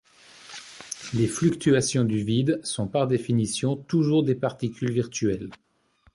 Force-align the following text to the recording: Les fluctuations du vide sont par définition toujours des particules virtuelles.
Les 1.13 1.27
fluctuations 1.27 2.03
du 2.03 2.23
vide 2.23 2.59
sont 2.63 2.87
par 2.87 3.05
définition 3.07 3.75
toujours 3.75 4.23
des 4.23 4.33
particules 4.33 4.89
virtuelles. 4.91 5.51